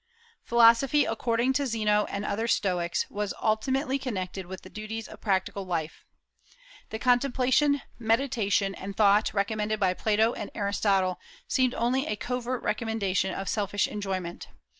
[0.43, 5.63] Philosophy, according to Zeno and other Stoics, was intimately connected with the duties of practical
[5.63, 6.05] life.
[6.89, 13.31] The contemplation, meditation, and thought recommended by Plato and Aristotle seemed only a covert recommendation
[13.31, 14.47] of selfish enjoyment.